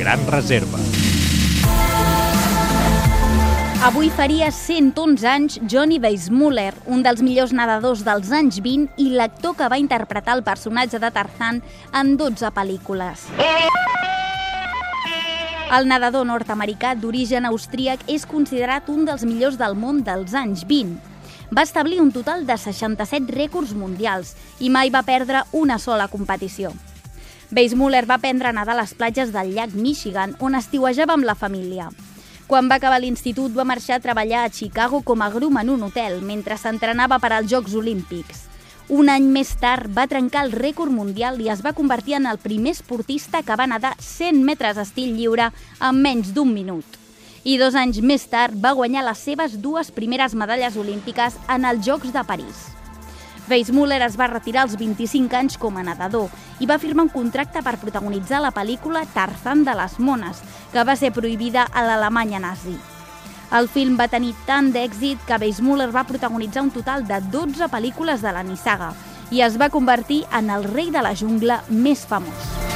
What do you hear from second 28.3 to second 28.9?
a nedar a